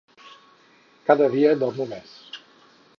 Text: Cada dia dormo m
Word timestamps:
Cada 1.11 1.29
dia 1.37 1.55
dormo 1.65 1.85
m 1.91 1.95